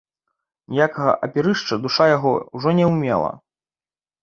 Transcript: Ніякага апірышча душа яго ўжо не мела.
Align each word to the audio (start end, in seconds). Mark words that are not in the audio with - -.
Ніякага 0.75 1.11
апірышча 1.27 1.79
душа 1.85 2.09
яго 2.17 2.33
ўжо 2.57 2.69
не 2.81 2.91
мела. 2.99 3.31